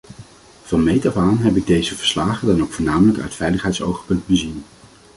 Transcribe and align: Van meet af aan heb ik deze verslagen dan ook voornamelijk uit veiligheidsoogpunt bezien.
Van 0.63 0.83
meet 0.83 1.05
af 1.05 1.15
aan 1.17 1.37
heb 1.37 1.55
ik 1.55 1.67
deze 1.67 1.95
verslagen 1.95 2.47
dan 2.47 2.61
ook 2.61 2.71
voornamelijk 2.73 3.19
uit 3.19 3.35
veiligheidsoogpunt 3.35 4.27
bezien. 4.27 4.63